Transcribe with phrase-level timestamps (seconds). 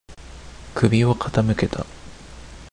[0.73, 1.85] 首を傾けた。